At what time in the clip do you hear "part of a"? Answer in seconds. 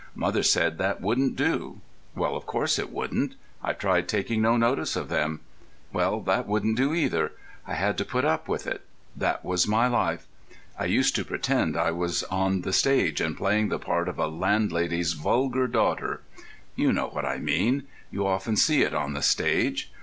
13.77-14.25